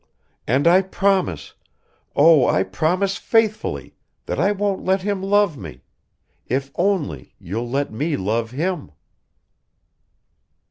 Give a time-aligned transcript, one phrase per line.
[0.47, 1.53] And I promise...
[2.15, 3.93] oh, I promise faithfully,
[4.25, 5.81] that I won't let him love me...
[6.47, 8.93] if only you'll let me love him."